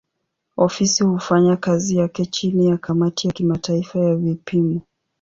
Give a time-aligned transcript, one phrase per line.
[0.57, 4.81] Ofisi hufanya kazi yake chini ya kamati ya kimataifa ya vipimo.